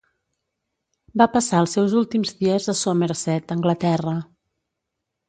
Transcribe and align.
Va 1.21 1.27
passar 1.35 1.59
els 1.63 1.75
seus 1.77 1.93
últims 2.01 2.31
dies 2.39 2.65
a 2.73 2.77
Somerset, 2.79 3.55
Anglaterra. 3.57 4.15